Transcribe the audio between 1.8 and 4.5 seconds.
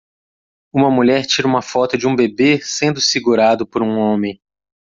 de um bebê sendo segurado por um homem.